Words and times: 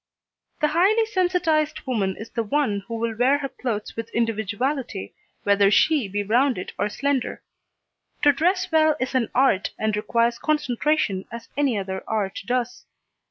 The 0.61 0.69
highly 0.69 1.05
sensitised 1.05 1.85
woman 1.85 2.15
is 2.17 2.31
the 2.31 2.41
one 2.41 2.79
who 2.87 2.95
will 2.95 3.15
wear 3.15 3.37
her 3.37 3.49
clothes 3.49 3.95
with 3.95 4.09
individuality, 4.15 5.13
whether 5.43 5.69
she 5.69 6.07
be 6.07 6.23
rounded 6.23 6.71
or 6.79 6.89
slender. 6.89 7.43
To 8.23 8.31
dress 8.33 8.71
well 8.71 8.95
is 8.99 9.13
an 9.13 9.29
art, 9.35 9.69
and 9.77 9.95
requires 9.95 10.39
concentration 10.39 11.25
as 11.31 11.49
any 11.55 11.77
other 11.77 12.03
art 12.07 12.39
does. 12.47 12.85